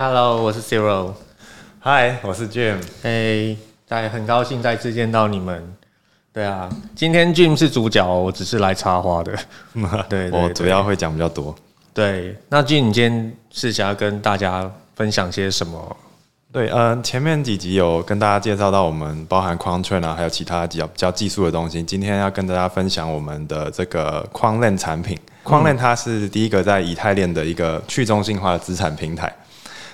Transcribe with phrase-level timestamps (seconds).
[0.00, 1.12] Hello，我是 Zero。
[1.80, 2.76] 嗨，我是 Jim。
[3.02, 5.74] 哎，在很高兴再次见到你们。
[6.32, 9.36] 对啊，今天 Jim 是主角，我只是来插花的。
[10.08, 11.52] 对，我主要会讲比较多。
[11.92, 15.96] 对，那 Jim，你今天是想要跟大家分享些什么？
[16.52, 21.82] 对，嗯，前面几集有跟大家介绍到我们包含框圈啊，还有其他比较比较技术的东西。
[21.82, 25.18] 今天要跟大家分享我们的这个框链产品。
[25.42, 29.34] 框链它是第一个在以太链的一个去中心化的资产平台。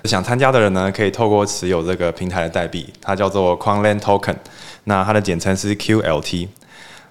[0.04, 4.36] 想参加的人呢，可以透过持有这个平台的代币，它叫做框链 Token，
[4.84, 6.48] 那它的简称是 QLT。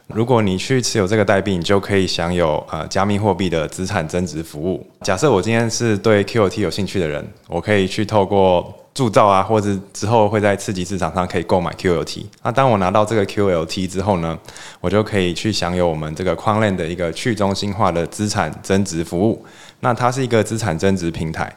[0.07, 4.85] 如果你去持有这个代币，你就可以享有呃加密货币的资产增值服务。
[5.01, 12.25] 假设我今天是对 QLT 有兴趣的人，我可以去透过铸造啊，或者之后会在次级市场上可以购买 QLT。
[12.43, 14.37] 那当我拿到这个 QLT 之后呢，
[14.81, 19.43] 我就可以去享有我们这个框链的一个去中心化的资产增值服务。
[19.79, 21.51] 那它是一个资产增值平台。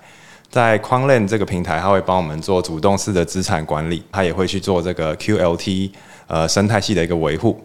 [0.50, 5.90] 在框链这个平台，它会帮我们做主动式的资产管理，它也会去做这个 QLT
[6.26, 7.62] 呃生态系的一个维护。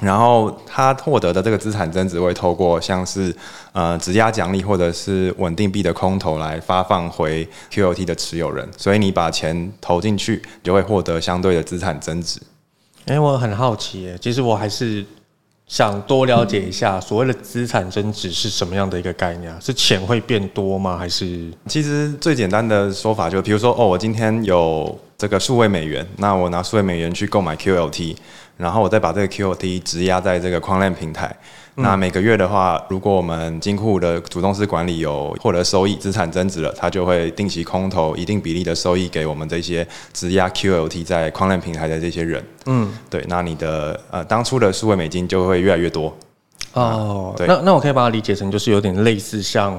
[0.00, 3.34] 然后它获得的这个资产增值会透过像是
[3.72, 12.40] 呃质押奖励或者是稳定币的空投来发放回 QLT 的持有人，所以你把钱投进去，就会获得相对的资产增值。
[13.06, 15.06] 哎，我很好奇，其实我还是。
[15.66, 19.58] 想多了解一下所谓的资产增值是什么样的一个概念啊？
[19.60, 20.96] 是钱会变多吗？
[20.96, 28.16] 还是其实最简单的说法就比如说哦，我今天有这个数位美元，那我拿数位美元去购买 QLT，
[28.56, 31.34] 然后我再把这个 QLT 质押在这个框链平台。
[31.78, 42.42] 那每个月的话，如果我们金库的主动式管理有获得收益、资产增值了，它就会定期空投一定比例的收益给我们这些质押 QLT 在框链平台的这些人。
[42.64, 46.14] 嗯，对，那你的呃当初的数位美金就会越来越多。
[46.72, 49.78] 哦，对，那那我可以把它理解成就是有点类似像。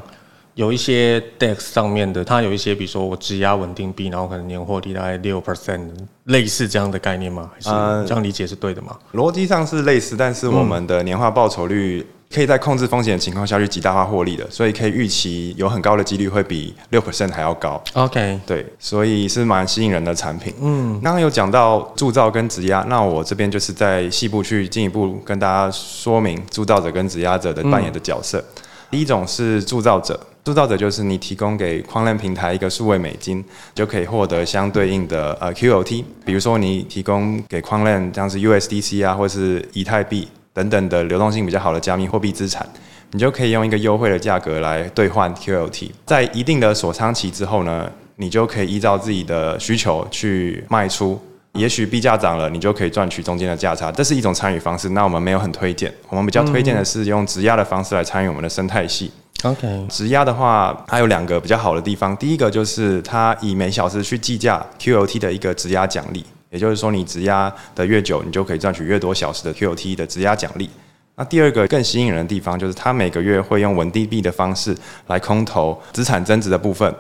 [0.58, 5.88] 有一些 DEX 上面的，它有一些，比如说我质押稳定币，然后可能年获利大概六 percent，
[6.24, 7.52] 类似这样的概念吗？
[7.54, 8.98] 还是这样理解是对的吗？
[9.14, 17.80] 逻辑上是类似，但是我们的年化报酬率可以在控制风险的情况下去极大化获利的，所以可以预期有很高的几率会比六 percent 还要高。
[17.94, 20.52] OK，对，所以是蛮吸引人的产品。
[20.60, 28.44] 嗯，刚刚有讲到铸造跟质押，那我这边就是在细部去进一步跟大家说明铸造者跟质押者的扮演的角色。
[28.90, 30.20] 第一种是铸造者。
[30.48, 33.44] 铸造者就是你提供给框链平台一个数位美金，
[33.76, 36.06] 就可以获得相对应的呃 QOT。
[36.24, 42.66] 比如说你提供给框链像是 USDC 啊，或是以太币等等的流动性比较好的加密货币资产，
[43.12, 45.92] 你就可以用一个优惠的价格来兑换 QOT。
[46.06, 51.20] 在一定的锁仓期之后呢，你就可以依照自己的需求去卖出。
[51.54, 53.92] 也许币价涨了，你就可以赚取中间的价差。
[53.92, 54.90] 这是一种参与方式。
[54.90, 59.12] 那我们没有很推荐，我们比较推荐的是用质押的方式来参与我们的生态系。
[59.44, 62.18] OK，质押的话，它有两个比较好的地方。
[62.18, 70.68] 第一个就是它以每小时去计价 QOT 的一个质押奖励，也就是说你质押的越久，你就可以赚取越多小时的 QOT 的质押奖励。
[71.16, 76.92] 那第二个更吸引人的地方就是它每个月会用稳定币的方式来空投资产增值的部分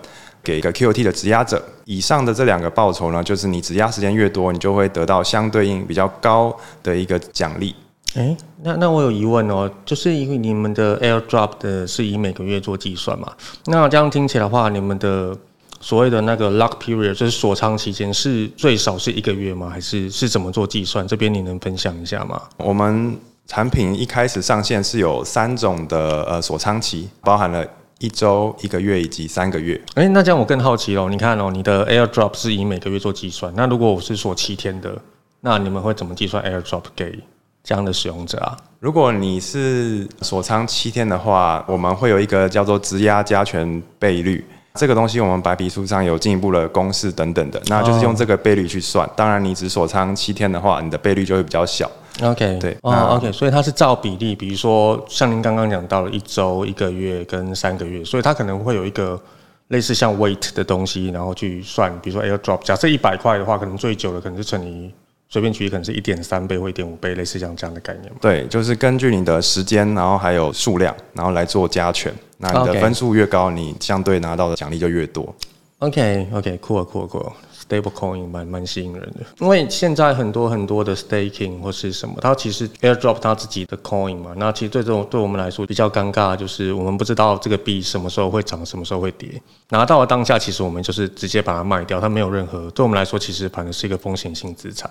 [0.43, 1.63] 给一个 QOT 的质押者。
[1.85, 7.75] 以上的这两个报酬呢，就是你质押时间越多，你就会得到相对应比较高的一个奖励。
[8.17, 13.31] 哎，那那我有疑问哦，就是因为你们的 airdrop 的是以每个月做计算嘛？
[13.67, 15.37] 那这样听起来的话，你们的
[15.79, 19.69] 所谓的那个 lock period 就是锁仓期间是最少是一个月吗？
[19.69, 21.07] 还是是怎么做计算？
[21.07, 22.41] 这边你能分享一下吗？
[22.57, 27.63] 我们产品一开始上线是有三种的呃锁仓期，包含了
[27.99, 29.79] 一周、一个月以及三个月。
[29.93, 34.99] 哎，那这样我更好奇哦，你看哦，你的 airdrop 是以每个月做计算，那如果我是锁七天的，
[35.41, 37.19] 那你们会怎么计算 airdrop 给？
[37.67, 44.41] 这样的使用者啊，如果你是锁仓七天的话，我们会有一个叫做质押加权倍率，
[44.75, 49.05] 这个东西我们白皮书上有进一步的公式等等的，那就是用这个倍率去算。
[49.17, 51.91] 当然，你只锁仓七天的话，你的倍率就会比较小。
[52.23, 59.21] OK，对，哦，OK，所以它是照比例，比如说像您刚刚讲到了一周、一个月跟三个月，所以它可能会有一个
[59.67, 64.89] 类似像 weight 的东西，然后去算，比如说 airdrop，假设一百块的话，可能最久的可能是乘以。
[65.29, 72.13] 随便举例，可能是一点三倍或一点五倍，类似像这样的概念对，就是根据你的时间，然后还有数量，然后来做加权。
[72.37, 75.35] 那你的分数越高，你相对拿到的奖励就越多。
[75.79, 77.31] OK，OK，cool，cool，cool。
[77.67, 84.31] Stable coin 蛮蛮吸引人的，因为现在很多很多的 staking 或是什么，它其实 airdrop 它自己的 coin 嘛。
[84.37, 89.41] 那其实对这种对我们来说比较尴尬，就是我们不知道这个币什么时候会涨，什么时候会跌。
[89.69, 94.89] 拿到了当下，其实我们就是直接把它卖掉，它没有任何对我们来说，其实反正是一个风险性资产。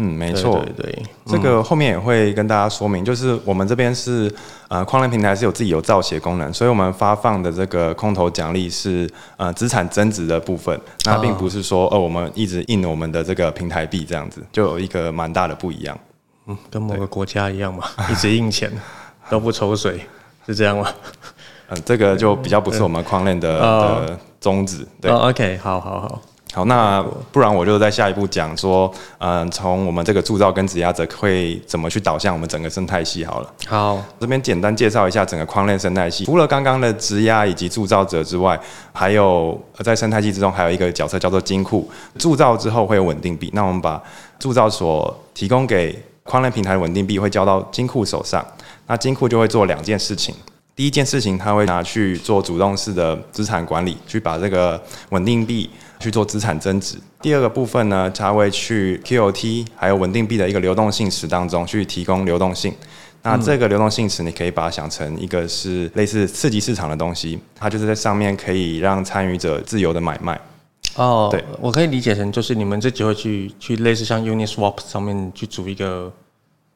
[0.00, 4.32] 嗯，没错，对对，这个后面也会跟大家说明，就是我们这边是
[4.68, 15.98] 呃矿链平台是有自己有造血功能，所以我们发放的这个空投奖励是呃资产增值的部分，那并不是说呃我们一直印我们的这个平台币这样子，就有一个蛮大的不一样。
[16.46, 18.70] 嗯，跟某个国家一样嘛， 一直印钱
[19.28, 20.00] 都不抽水，
[20.46, 20.88] 是这样吗？
[21.70, 24.86] 嗯，这个就比较不是我们矿链的的宗旨。
[25.00, 26.22] 对，OK，好好好。
[26.54, 33.52] 好，那不然我就在下一步讲说，嗯，从我们这个铸造跟质押者会怎么去导向我们整个生态系好了。
[33.66, 36.24] 好，这边简单介绍一下整个框链生态系。
[36.24, 38.58] 除了刚刚的质押以及铸造者之外，
[38.92, 41.88] 还有在生态系之中还有一个角色叫做金库。
[42.18, 44.02] 铸造之后会有稳定币，那我们把
[44.38, 48.44] 铸造所提供给框链平台的稳定币会交到金库手上，
[48.86, 50.34] 那金库就会做两件事情。
[50.74, 54.80] 第一件事情，他会拿去做主动式的资产管理，去把这个
[55.10, 55.68] 稳定币
[56.00, 56.96] 去做资产增值。
[57.20, 62.74] 第二个部分呢，它会去 QOT 还有稳定币的一个流动性池当中去提供流动性。
[63.22, 70.40] 那这个流动性池，你可以把它想成一个是类似刺激市场的东西，它就是在上面可以让参与者自由的买卖。
[70.94, 76.10] 哦，对，我可以理解成就是你们自己会去去类似像 Uniswap 上面去组一个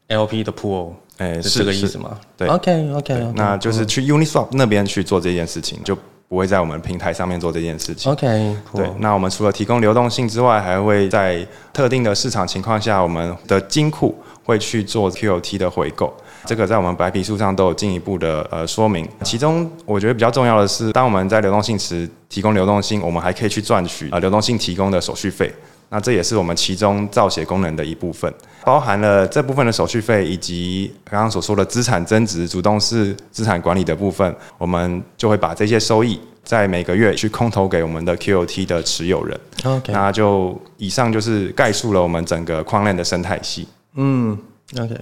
[0.09, 0.93] LP 的 pool。
[1.19, 2.19] 哎，是这个意思吗？
[2.37, 5.97] 对，OK OK，那就是去 Uniswap 那边去做这件事情，就
[6.33, 8.11] 不会在我们平台上面做这件事情。
[8.11, 8.91] OK，对。
[9.01, 16.11] 那我们除了提供流动性之外，还会在特定的市场情况下，我们的金库会去做 QOT 的回购。
[16.47, 19.07] 这个在我们白皮书上都有进一步的呃说明。
[19.23, 25.53] 其中我觉得比较重要的是，当我们在流动性时提供流动性，我们还可以去赚取啊流动性提供的手续费。
[25.95, 28.33] 那这也是我们其中造血功能的一部分，
[28.65, 39.39] 包含了这部分的手续费以及刚刚所说的资产增值、主动式资产管理的部分，我们就会把这些收益在每个月去空投给我们的 QOT 的持有人。
[39.65, 43.69] OK，那就以上就是概述了我们整个矿链的生态系。
[43.97, 44.35] 嗯
[44.81, 44.99] ，OK，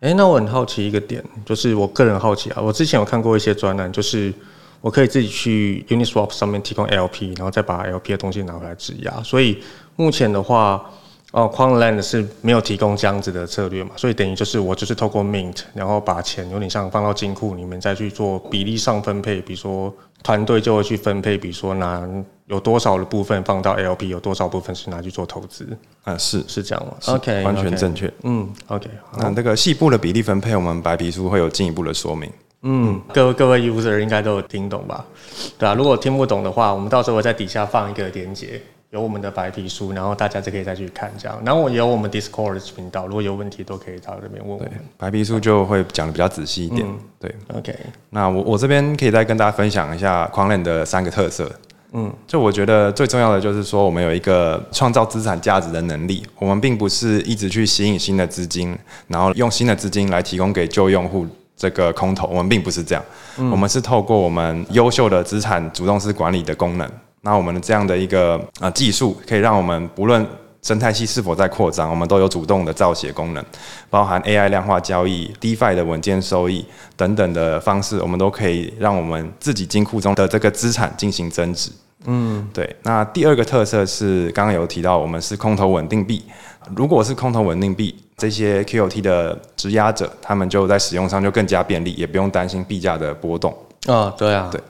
[0.00, 4.34] 哎，那我很好奇一个点，就是我个人好奇啊，我之前有看过一些专栏，就是
[4.84, 9.62] 我可以自己去 Uniswap 上面提供 LP，然后再把 LP 的东西拿回来质押，所以。
[9.96, 10.84] 目前的话，
[11.30, 19.94] 哦，Quantland 是没有提供这样子的策略嘛，所以等于就是我就是透过 Mint，然后把钱有点像放到金库里面，再去做比例上分配，比如说
[20.24, 22.04] 团队就会去分配，比如说拿
[22.46, 25.64] 有多少的部分放到 LP，有多少部分是拿去做投资，
[26.02, 28.12] 啊，是是这样吗？OK，完全正确。
[28.24, 32.28] 嗯，OK，那这个细部的比例分配，我们白皮书会有进一步的说明。
[32.64, 35.04] 嗯，各位各位 user 应该都有听懂吧？
[35.58, 38.60] 对啊，如果听不懂的话，我们到时候会在底下放一个连接。
[38.90, 41.36] 有我们的白皮书，然后大家就可以再去看这样。
[41.44, 44.70] 然后我有我们 Discord 频道，如果有问题都可以到这边问我们。
[44.96, 46.86] 白皮书就会讲的比较仔细一点。
[47.18, 47.74] 对，OK。
[48.10, 51.50] 那我我这边可以再跟大家分享一下狂链的三个特色。
[51.90, 56.24] 嗯，就我觉得最重要的就是说，我们有一个创造资产价值的能力。
[56.38, 58.78] 我们并不是一直去吸引新的资金，
[59.08, 62.26] 然后用新的资金来提供给旧用户这个空投。
[62.28, 63.04] 我们并不是这样。
[63.36, 66.90] 我们是透过我们优秀的资产主动式管理的功能。
[67.22, 70.26] 那我们的这样的一个呃技术，可以让我们不论
[70.62, 73.44] 生态系是否在扩张，我们都有主动的造血功能，
[73.88, 76.64] 包含 AI 量化交易、DeFi 的稳健收益
[76.96, 81.70] 等等的方式，我们都可以让我们自己金库中的这个资产进行增值。
[82.06, 82.76] 嗯，对。
[82.82, 86.22] 那第二个特色是刚刚有提到，我们是空投稳定币。
[86.76, 93.56] 如果是空投稳定币，这些 QOT 的质押者，他们就在使用上就更加便利，也不用担心币价的波动。
[93.86, 94.60] 啊，对啊，对。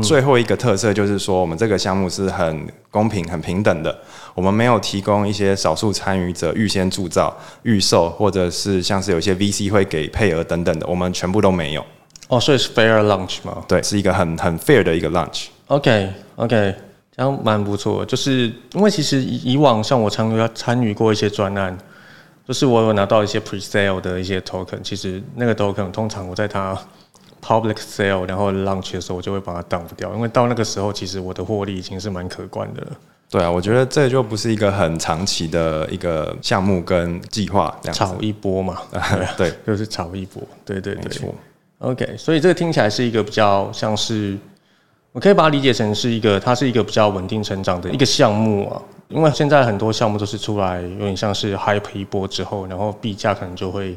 [0.00, 3.98] 最后一个特色就是说，我们这个项目是很公平、很平等的。
[4.34, 11.84] 我们没有提供一些少数参与者预先铸造、预售，或者是像是有些 VC 会给配额等等的，我们全部都没有。
[12.28, 13.64] 哦，所以是 fair launch 吗？
[13.66, 15.46] 对，是一个很很 fair 的一个 launch。
[15.66, 16.74] OK，OK，
[17.16, 18.04] 这样蛮不错。
[18.04, 21.76] 就是因为其实以往像我参与参与过一些专案，
[22.46, 26.78] 就是我有拿到一些 pre-sale 的一些 token，其实那个 token 通常我在它。
[27.42, 32.88] Public sale，然后 launch 的时候，我就会把它 dump 掉，因为到那个时候，其实我的获利已经是蛮可观的了。
[33.30, 38.82] 对啊，我觉得这就不是一个很长期的一个项目跟计划，炒一波嘛，
[39.38, 41.34] 对，就是炒一波，对对对，没错。
[41.78, 44.36] OK，所以这个听起来是一个比较像是，
[45.12, 48.82] 我可以把它理解成是一个，它是一个比较稳定成长的一个项目啊。
[49.10, 53.96] 因为现在很多项目都是出来有点像是 hype 一波之后，然后币价可能就会。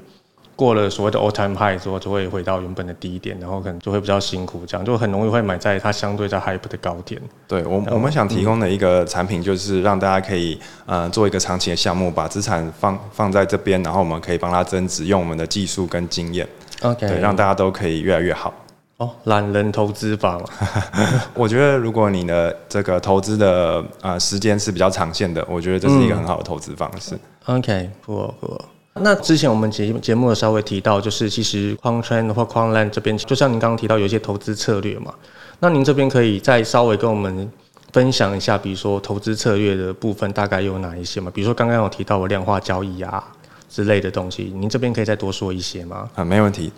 [0.55, 7.19] 过了所谓的 all time high 之后，就会回到原本的低点，然后可能就会比较辛苦，这样就很容易会买在它相对在 hype 的高点。
[7.47, 16.47] 对我我们想提供的一个产品，就是让大家可以呃做一个长期的项目，把资产放放在这边，然后我们可以帮他增值，用我们的技术跟经验
[16.83, 18.53] ，OK，对，让大家都可以越来越好。
[18.97, 20.45] 哦，懒人投资法嘛，
[21.33, 27.17] 我觉得如果你的这个投资的呃时间是比较长线的，我觉得这是一个很好的投资方式。
[27.45, 28.61] OK，不不。
[28.95, 35.11] 那之前我们节节目有稍微提到，就是其实矿圈或矿 land 这边，就像您刚刚提到有一些投资策略嘛。
[35.59, 37.51] 那您这边可以再稍微跟我们
[37.91, 41.31] 分享一下，比如说投资策略的部分大概有哪一些嘛？
[41.33, 43.23] 比如说刚刚有提到的量化交易啊
[43.67, 46.07] 之类的东西，您这边可以再多说一些吗？
[46.13, 46.71] 啊，没问题。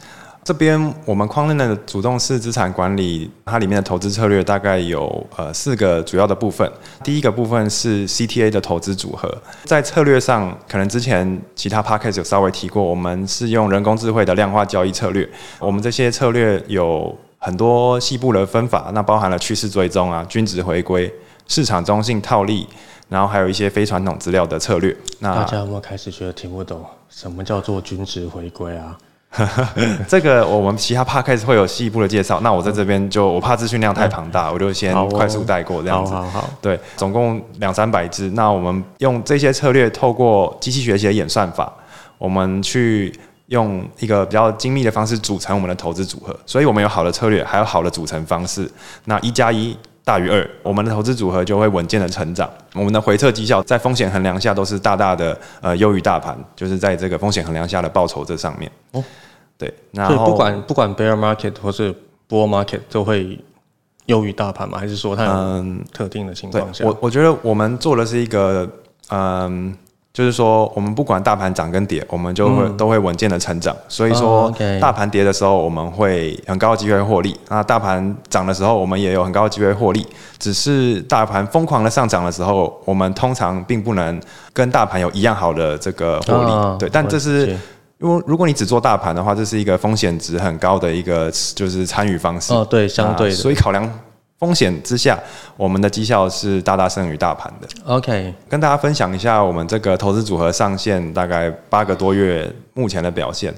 [0.46, 6.72] 这边我们框内的主动式资产管理，它里面的投资策略大概有呃四个主要的部分。
[7.04, 15.28] 第一个部分是 CTA 的投资组合，在策略上，可能之前其他 p a c k a g e 有稍微提过，我们是用人工智慧的量化交易策略。
[15.58, 21.12] 我们这些策略有很多细部的分法，那包含了趋势追踪啊、均值回归、
[21.48, 22.68] 市场中性套利，
[23.10, 24.96] 然后还有一些非传统资料的策略。
[25.18, 28.96] 那大家有没有开始觉得听不懂什么叫做均值回归啊？
[30.08, 36.14] 这个我们其他 p a 开始会有细一步的介绍，那我在这边就我怕资讯量太庞大，我就先快速带过这样子。
[36.14, 38.30] 好好好，对，总共两三百只。
[38.32, 41.72] 那我们用这些策略，透过机器学习的演算法，
[42.18, 43.14] 我们去
[43.48, 46.38] 用一个比较精密的方式组成我们的投资组合。
[46.46, 48.70] 所以我们有好的策略，还有好的组成方式。
[49.06, 52.48] 那一加一大于二，我们的投资组合就会稳健的成长。
[52.74, 58.72] 我们的回撤绩效在风险衡量下都是大大的呃优于大盘，就是在这个风险衡量下的报酬这上面。
[58.92, 59.04] 哦。
[59.58, 61.92] 对，所以不管不管 bear market 或是
[62.30, 63.40] bull market 都会
[64.06, 64.78] 优于大盘吗？
[64.78, 66.86] 还是说它嗯特定的情况下？
[66.86, 68.70] 我我觉得我们做的是一个
[69.10, 69.76] 嗯，
[70.16, 73.76] 就是说我们不管大盘涨跟跌，我们就会都会稳健的成长。
[73.90, 80.08] 所以说大盘跌的时候，我们会很高的机会获利；那大盘涨的时候，我们也有很高的机会获利。
[80.40, 84.18] 只是大盘疯狂的上涨的时候，我们通常并不能
[84.54, 86.80] 跟大盘有一样好的这个获利。
[86.80, 87.54] 对，但这是。
[87.98, 92.54] 因为如果你只做大盘的话，这是一个风险值很高的一个就是参与方式。
[92.54, 93.36] 哦，对，相对的。
[93.36, 93.90] 所以考量
[94.46, 95.20] 风险之下，
[95.58, 97.68] 我们的绩效是大大胜于大盘的。
[97.86, 103.52] OK，跟大家分享一下我们这个投资组合上线大概八个多月目前的表现。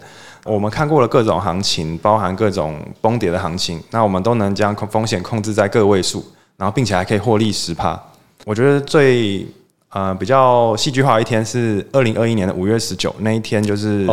[0.46, 6.24] 我们看过了各种行情，包含各种崩跌的行情，那我们都能将风险控制在个位数，
[6.56, 8.02] 然后并且还可以获利十趴。
[8.46, 9.46] 我觉得最。
[9.90, 14.06] 呃，比较戏剧化一天是二零二一年的五月十九那一天，就是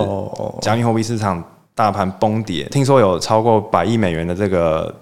[0.63, 1.43] 加密货币市场
[1.75, 4.95] 大盘崩跌，听说有超过百亿美元的这个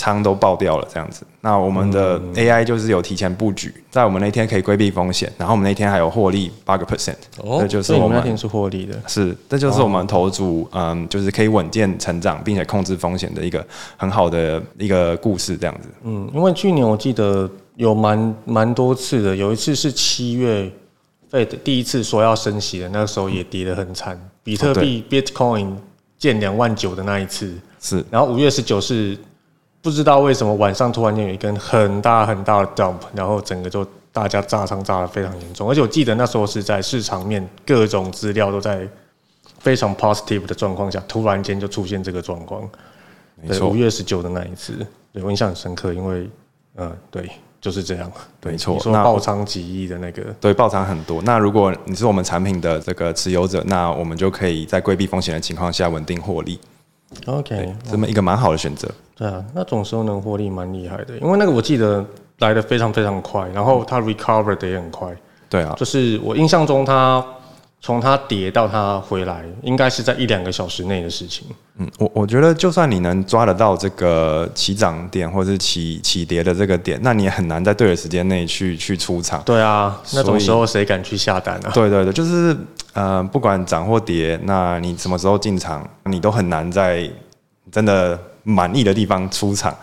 [0.00, 1.26] 仓都爆掉了，这样子。
[1.42, 13.62] 那我们的 AI 就是有提前布局，在我们那天可以规避风险，然后我们那天还有获利八个 percent，那就是我们那天是获利的，是，这就是我们投组，嗯，就是可以稳健成长并且控制风险的一个
[13.98, 15.88] 很好的一个故事，这样子。
[16.04, 17.50] 嗯，因为去年我记得。
[17.76, 20.70] 有蛮蛮多次的，有一次是七月
[21.32, 24.20] ，Fed 第一次说要升息的，那个时候也跌得很惨。
[24.44, 25.76] 比特币 Bitcoin
[26.18, 29.16] 见两万九的那一次是，然后五月十九是
[29.82, 35.68] 不知道为什么晚上突然间有一根很大很大的 dump，然后整个就大家炸仓炸的非常严重。
[35.68, 38.86] 而且我记得那时候是在市场面各种资料都在
[39.58, 42.68] 非常 positive 的状况下，突然间就出现这个状况。
[43.42, 44.74] 没错，五月十九的那一次，
[45.12, 46.28] 对我印象很深刻，因为
[46.76, 47.30] 嗯，对。
[47.60, 48.10] 就是这样，
[48.42, 48.80] 没错。
[48.80, 51.20] 说爆仓几亿的那个，对，爆仓很多。
[51.20, 56.58] 那如果你是我们产品的这个持有者，那我们就可以在规避风险的情况下稳定获利。
[57.26, 58.88] OK，这么一个蛮好的选择。
[59.16, 62.04] 对啊，那种时候能获利蛮厉害的，因为那个我记得
[62.38, 65.14] 来的非常非常快，然后它 recover 的也很快。
[65.48, 67.24] 对啊，就是我印象中它。
[67.80, 71.46] 从它跌到它回来，应该是在一两个小时内的事情。
[71.78, 79.42] 嗯，我我觉得就算你能抓得到这个起涨点或者是起起跌的这个点，那你也很难在对的时间内去去出场。
[79.44, 81.70] 对啊，那种时候谁敢去下单啊？
[81.72, 82.54] 对对对，就是
[82.92, 87.08] 呃，不管涨或跌，那你什么时候进场，你都很难在
[87.72, 89.74] 真的满意的地方出场。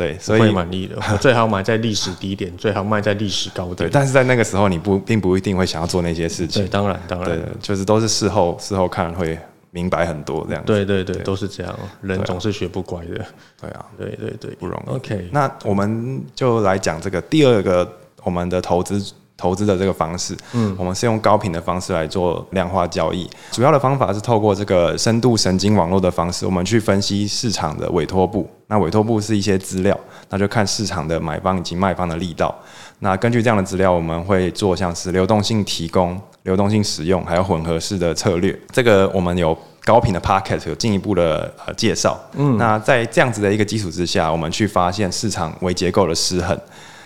[0.00, 3.76] 对，所以满意的，最好买在历史低点，最好卖在历史高点。
[3.76, 6.62] 对，但是在那个时候，你不并不一定会想要做那些事情。
[6.62, 9.38] 对，当然，当然，对，就是都是事后事后看会
[9.72, 10.64] 明白很多这样。
[10.64, 13.22] 对对对，都是这样，人总是学不乖的。
[13.60, 14.90] 对啊，对对对，不容易。
[14.92, 17.86] OK，那我们就来讲这个第二个
[18.24, 19.12] 我们的投资。
[19.40, 23.28] 投资的这个方式，嗯，我们是用高频的方式来做量化交易。
[23.50, 28.46] 主要的方法是透过这个深度神经网络的方式，我们去分析市场的委托部。
[28.66, 32.54] 那委托部是一些资料，那就看市场的买方以及卖方的力道。
[33.00, 38.56] 那根据这样的资料，我们会做像是流动性提供、流动性使用，还有混合式的策略。
[38.70, 42.16] 这个我们有高频的 pocket 有进一步的呃介绍。
[42.34, 46.56] 嗯，那在这样子的一个基础之下，我们去发现市场微结构的失衡。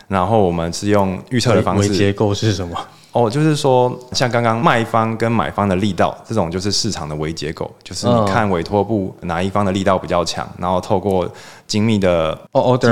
[0.08, 1.88] 然后我们是用预测的方式。
[1.90, 2.76] 结构是什么？
[3.12, 11.30] 哦，就是说，像刚刚卖方跟买方的力道，这种就是市场的微结构，就是你看委托部哪一方的力道比较强，然后透过
[11.64, 12.36] 精密的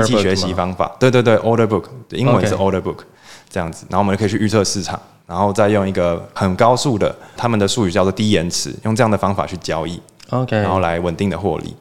[0.05, 2.99] 机器学习方法，对对对，order book，英文是 order book，
[3.49, 11.75] 这样子，然后我们就可以去预测市场，然后再用一个很高速的，他们的术语叫做低延迟，用这样的方法去交易，OK，然后来稳定的获利。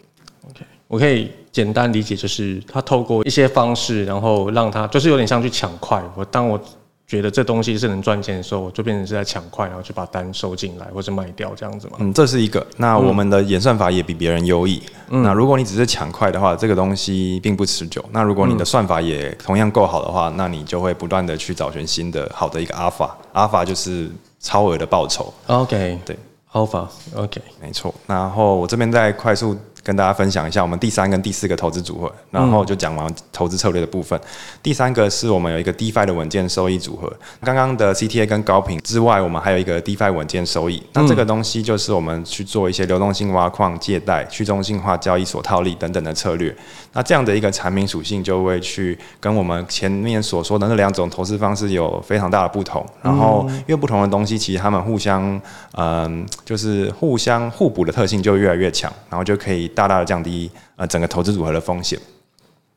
[0.50, 6.02] OK，我可以简单理解，就是他透过一些方式，然后让他就是有点像去抢快。
[6.16, 6.58] 我当我
[7.06, 11.98] 觉得这东西是能赚钱的时候，我就变成是在抢快，然后去把单收进来或者卖掉这样子嘛。
[11.98, 12.66] 嗯，这是一个。
[12.78, 14.82] 那我们的演算法也比别人优异。
[15.10, 18.02] 那如果你只是抢快的话，这个东西并不持久。
[18.12, 23.14] 那如果你的算法也同样够好的话，那你就会不断的去找寻新的好的一个阿法。
[23.34, 25.30] 阿法就是超额的报酬。
[25.48, 26.16] OK，对
[26.52, 27.94] ，Alpha，OK，、没错。
[28.06, 34.18] 然后我这边再快速跟大家分享一下我们第三跟第四个投资组合，然后就讲完投资策略的部分。
[34.62, 37.12] 第三个是我们有一个 DeFi 的稳健收益组合。
[37.42, 40.82] 刚刚的 CTA 跟高频之外，我们还有一个 DeFi 稳健收益。
[40.92, 46.54] 那这个东西就是我们去做一些流动性挖矿、借贷、去中心化交易所套利等等的策略。
[46.92, 52.86] 那这样的一个产品属性就会去跟我们前面所说的那两种投资方式有非常大的不同。
[53.00, 55.40] 然后因为不同的东西，其实他们互相
[55.72, 61.98] 嗯，就是互相互补的特性就越来越强，然后就可以大大的降低呃整个投资组合的风险，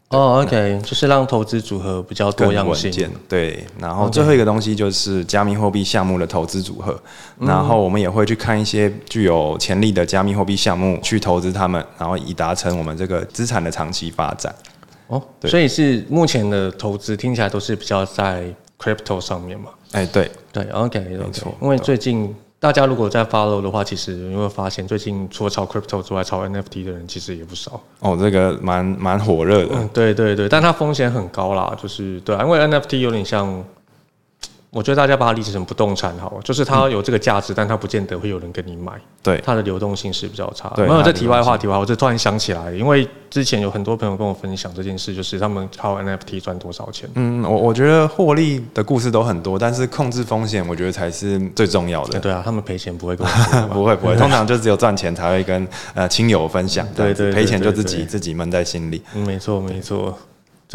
[0.09, 3.09] 哦，OK，就是让投资组合比较多样性。
[3.27, 6.99] 对，然后最后一个东西就是加密货币项目的投资组合，
[7.39, 14.53] 然后我们也会去看一些具有潜力的加密货币项目去投资他们，然后以达成我们这个资产的长期发展。
[15.07, 15.49] 哦，对。
[15.49, 18.45] 所以是目前的投资听起来都是比较在
[18.79, 19.71] crypto 上面嘛？
[19.91, 27.79] 哎，对，对，OK，没错因为最近大家如果在 follow 的话，其实你会发现最近除了炒 crypto 之外，炒 NFT 的人其实也不少。
[27.99, 29.75] 哦，这个蛮蛮火热的。
[29.75, 33.63] 嗯，对对对，但它风险很高啦，就是对啊，因为 NFT 有点像，
[34.75, 38.91] 我觉得大家把它理解成不动产好了，就是它有这个价值，但它不见得会有人跟你买，
[39.23, 40.85] 对，它的流动性是比较差的。
[40.85, 47.09] 有，这题外话，题外话，我就突然想起来，因为之前有很多朋友跟我分享这件事，就是他们靠 NFT 赚多少钱。
[47.15, 52.19] 嗯，我我觉得获利的故事都很多，但是控制风险，我觉得才是最重要的。
[52.19, 53.15] 对啊，他们赔钱不会
[53.71, 59.01] 不会不会，通常就只有赚钱才会跟呃亲友分享， 对赔钱就自己自己闷在心里。
[59.13, 60.17] 嗯，没错没错，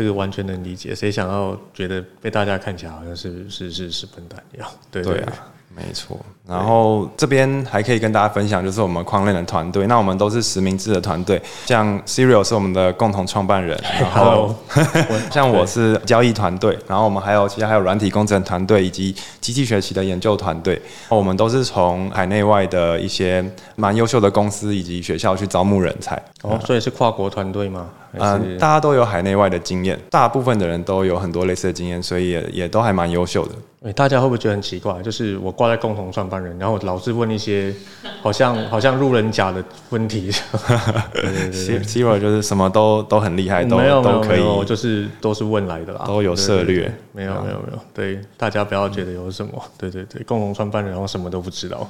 [0.01, 0.95] 这个完全能理解。
[0.95, 4.67] 谁想要觉得被大家看起来好像是是是是笨蛋一样？
[4.91, 5.33] 对对对啊，
[5.77, 6.19] 没错。
[6.49, 9.87] 然后这边还可以跟大家分享，就是我们框链的团队。
[9.87, 14.55] 那我们都是实名制的团队，像 Serial 是我们的共同创办人， 然后
[15.31, 20.81] 像我是交易团队，然后我们还有其他还有软体工程团队以及机器学习的研究团队。
[21.11, 23.45] 我们都是从海内外的一些
[23.77, 26.21] 蛮优秀的公司以及学校去招募人才。
[26.43, 27.91] 哦，所以是跨国团队吗？
[28.13, 33.53] 还嗯，是大家都有海内外的经验，大部分的人都有很多类似的经验，所以也也都还蛮优秀的。
[33.83, 35.01] 欸，大家会不会觉得很奇怪？
[35.03, 37.75] 就是我挂在共同创办人，然后老是问一些
[38.21, 40.31] 好像 好像路人甲的问题。
[41.15, 51.89] 对对对 C Zero 就是什么都都很厉害，都都可以就是都是问来的啦，都有对策略没有没有没有，对，大家不要觉得有什么，对对对，共同创办人然后什么都不知道，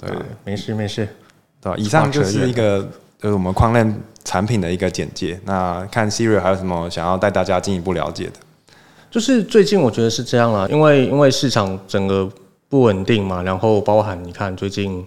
[0.00, 0.10] 对，
[0.44, 1.08] 没事没事。
[1.60, 1.76] 对吧？
[1.76, 2.88] 以上就是一个
[3.20, 5.40] 就是我们矿链产品的一个简介。
[5.44, 8.32] 那看 Siri 还有什么想要带大家进一步了解的？
[9.10, 12.30] 就是最近我觉得是这样啦，因为因为市场整个
[12.68, 15.04] 不稳定嘛，然后包含你看最近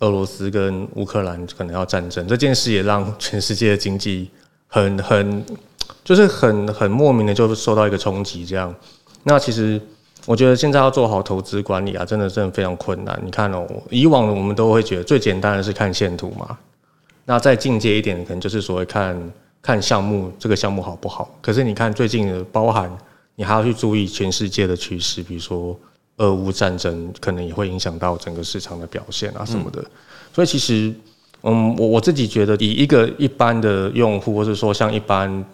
[0.00, 4.30] 俄罗斯跟乌克兰可能要战争这件事，也让全世界的经济
[4.66, 5.44] 很很
[6.02, 8.46] 就是很很莫名的就受到一个冲击。
[8.46, 8.74] 这样，
[9.24, 9.80] 那其实
[10.24, 13.20] 我觉得现在要做好投资管理啊，真的真的非常困难。
[13.22, 16.58] 你看哦，以往我们都会觉得最简单的是看线图嘛，
[17.24, 21.36] 那再进阶一点，可能就是所谓看看项目这个项目好不好。
[21.40, 22.90] 可是你看最近的包含。
[23.36, 25.76] 你还要去注意全世界的趋势，比如说
[26.18, 29.84] 俄乌战争，可能也会影响到整个市场的表现啊什么的。
[30.32, 30.94] 所以其实，
[31.42, 35.44] 嗯，我我自己觉得，以一个一般的用户，或者说像一般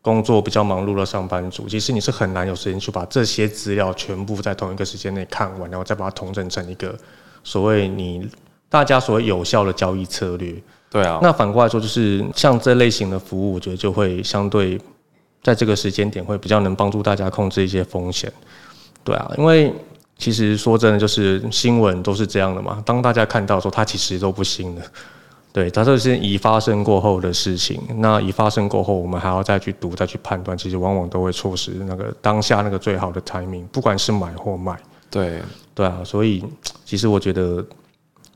[0.00, 6.96] 工作比较忙碌的上班族，其实你是很难有时间去把这些资料全部在同一个时间内看完，然后再把它统整成一个
[7.42, 8.24] 所谓你
[8.68, 10.54] 大家所谓有效的交易策略。
[10.94, 14.80] 对啊，那反过来说，就是像这类型的服务，我觉得就会相对
[15.42, 18.32] 在这个时间点会比较能帮助大家控制一些风险。
[19.02, 19.74] 对啊，因为
[20.16, 22.80] 其实说真的，就是新闻都是这样的嘛。
[22.86, 24.82] 当大家看到说它其实都不新的，
[25.52, 27.80] 对，它这是已发生过后的事情。
[27.96, 34.78] 那已发生过后，我们还要再去读、再去判断，其实往往都会错失那个当下那个最好的 timing，不管是买或卖。
[35.10, 35.42] 对，
[35.74, 36.44] 对啊，所以
[36.84, 37.66] 其实我觉得，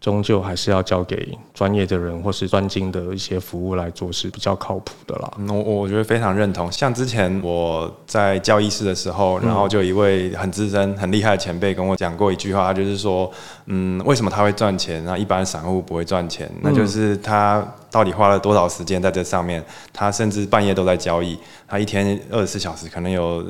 [0.09, 5.31] 终究还是要交给专业的人或是专精的一些服务来做，是比较靠谱的啦。
[5.37, 6.73] 嗯，我我觉得非常认同。
[6.73, 13.31] 像之前我在交易室的时候，然后就一位很资深、很厉害的前辈跟我讲过一句话，他就是说，
[13.67, 16.51] 嗯，为什么他会赚钱，那一般散户不会赚钱？
[16.63, 17.63] 那就是他。
[17.91, 19.65] 到底花了多少时间在这上面？
[19.93, 23.45] 他甚至半夜都在交易，他一天二十四小时，可能有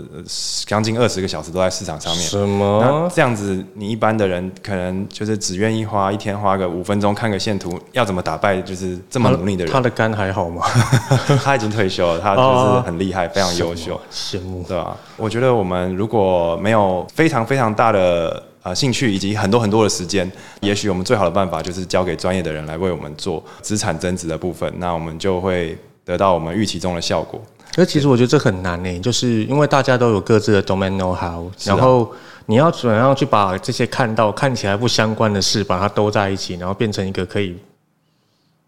[0.66, 2.22] 将近二十个小时都在市场上面。
[2.26, 2.80] 什么？
[2.80, 9.72] 那这样子，你一般的人可能就是只愿意花一天花个五分钟看个线图，要怎么打败就是这么努力的人？
[9.72, 10.64] 他的肝还好吗？
[11.44, 14.96] 他已经退休了，他就是很厉害，非常优秀，羡慕，对吧？
[15.16, 18.42] 我觉得我们如果没有非常非常大的。
[18.62, 27.40] 啊，兴趣以及很多很多的时间，也许我们最好的办法就是交给专业的人来为我们做资产增值的部分，那我们就会得到我们预期中的效果。
[27.76, 32.10] 那其实我觉得这很难呢，就是因为大家都有各自的 domain know how，然后
[32.46, 37.56] 你要怎样去把这些看到看起来不相关的事，把它都在一起，然后变成一个可以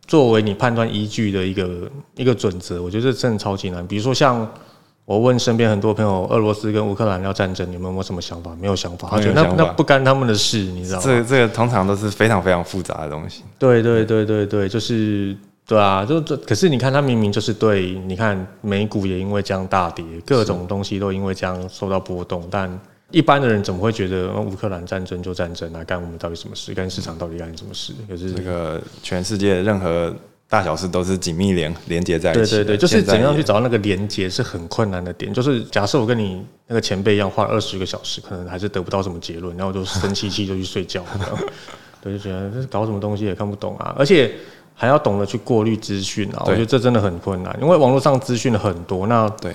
[0.07, 3.87] 作为你判断依据的一个一个准则，我觉得这真的超级难。
[3.87, 4.48] 比如说像。
[5.11, 8.55] 我问身边很多朋友，俄罗斯跟乌克兰要战争，你们有没有什么想法？
[8.61, 11.03] 没有想法，他觉得那那不干他们的事，你知道吗？
[11.05, 13.42] 这这个通常都是非常非常复杂的东西。
[13.59, 16.37] 对对对对对，就是对啊，就这。
[16.37, 22.46] 可是你看，他明明就是对，你看美股也因为这样大跌，各种东西都因为这样受到波动。
[22.49, 22.70] 但
[23.11, 25.83] 一般的人怎么会觉得乌克兰战争就战争啊？
[25.83, 26.73] 干我们到底什么事？
[26.73, 27.92] 干市场到底干什么事？
[28.09, 30.14] 可是这个全世界任何。
[30.51, 32.57] 大小事都是紧密连连接在一起。
[32.57, 35.33] 对对对，就是怎样去找到那个连接是很困难的点。
[35.33, 41.05] 就是假设我跟你那个前辈一样，花二十个小时，可能还是得不到什么结论，然后就生气气就去睡觉。
[42.03, 44.35] 对，就觉得这搞什么东西也看不懂啊，而且
[44.75, 46.43] 还要懂得去过滤资讯啊。
[46.45, 49.07] 我觉得这真的很困难，因为网络上资讯很多。
[49.07, 49.55] 那对。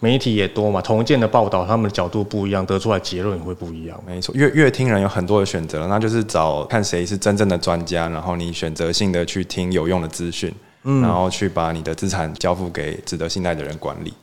[0.00, 4.00] 媒体也多嘛，同一件的报道，他们的角度不一样，得出来结论也会不一样。
[4.06, 14.14] 没错，乐乐听人有很多的选择，那就是找看谁是真正的专家，然后你选择性的去听有用的资讯，嗯，然后去把你的资产交付给值得信赖的人管理。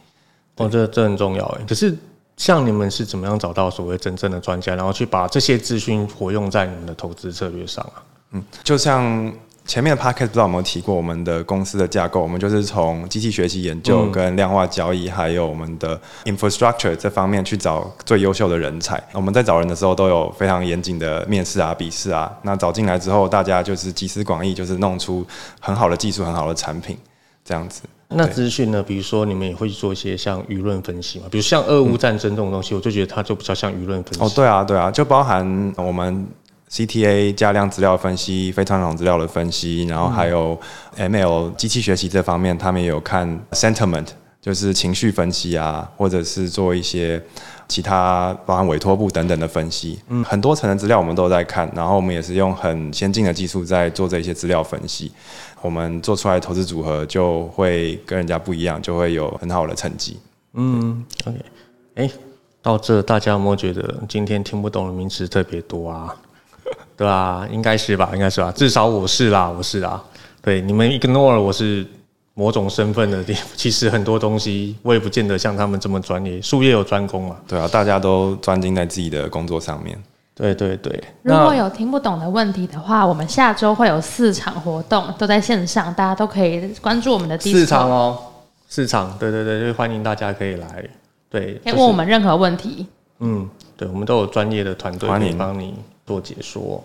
[0.56, 1.66] 哦，这这很重要哎。
[1.68, 1.94] 可是
[2.38, 8.04] 像你们是怎么样找到所谓真正的专家，然后去把这些资讯活用在你们的投资策略上啊？
[8.32, 9.34] 嗯，就像。
[9.66, 19.02] 前面的 p o c a s t 不知道有没有提过我们的公司的架构，我们就是从机器学习研究、跟量化交易，还有我们的 infrastructure 这方面去找最优秀的人才。
[19.12, 22.32] 我们在找人的时候都有非常严谨的面试啊、笔试啊。
[22.44, 25.26] 那找进来之后，大家就是集思广益，就是弄出
[25.60, 26.96] 很好的技术、很好的产品
[27.44, 27.82] 这样子。
[28.10, 28.84] 那资讯呢？
[28.84, 31.26] 比如说你们也会做一些像舆论分析嘛？
[31.32, 34.24] 比如像俄乌战争这种东西，我就觉得它就比较像舆论分析。
[34.24, 36.28] 哦，对啊，对啊，就包含我们。
[36.70, 40.60] CTA 加量资料分析、非传统资料的分析，然后还有
[40.98, 44.08] ML 机器学习这方面，他们也有看 sentiment，
[44.42, 47.22] 就是情绪分析啊，或者是做一些
[47.68, 50.00] 其他包含委托部等等的分析。
[50.10, 55.12] 嗯，很多层的资料我们都在看，然后我们也是用很先进的技术在做这些资料分析，
[55.62, 60.18] 我们做出来投资组合就会跟人家不一样，就会有很好的成绩。
[60.56, 61.38] 嗯，OK，
[61.96, 62.10] 哎，
[62.62, 66.16] 到这大家有没有觉得今天听不懂的名词特别多啊？
[66.98, 67.48] 对啊？
[67.52, 68.52] 应该是吧，应该是吧。
[68.52, 70.02] 至少我是啦，我是啦。
[70.42, 71.86] 对，你们 ignore 我是
[72.34, 73.24] 某种身份的，
[73.56, 77.38] 其实很多东西我也不见得像他们这么专业，术业有专攻嘛。
[77.48, 79.98] 对啊，大家都专精在自己的工作上面。
[80.36, 81.02] 对对对。
[81.24, 87.54] 如果有听不懂的问题的话，我们下周会有四场活动，都在线上，大家都可以关注我们的第。
[87.54, 88.20] 四场哦，
[88.68, 90.84] 四场，对对对，就欢迎大家可以来，
[91.30, 92.86] 对，可以问我们任何问题。
[93.20, 95.74] 嗯，对，我们都有专业的团队可以帮你。
[96.06, 96.84] 做解说，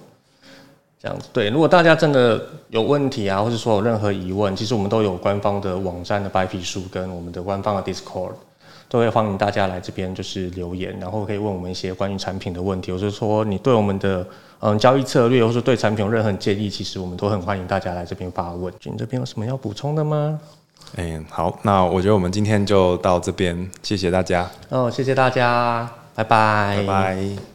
[1.00, 1.48] 这样子对。
[1.50, 8.32] 如果大家真的有问题啊，或者说有任何疑问，其实我们都有官方的网站的白皮书跟我们的官方的 Discord，
[8.88, 14.26] 都会欢迎大家来这边就是留言，然后可以问我们一些关于产品的问题，或者说你对我们的
[14.60, 18.72] 嗯交易策略，或者对产品有任何建议，其实我们都很欢迎大家来这边发问。
[18.80, 20.40] 君这边有什么要补充的吗？
[20.96, 24.50] 哎，好，那我觉得我们今天就到这边，谢谢大家。
[24.70, 27.49] 哦，谢谢大家，拜拜，拜拜。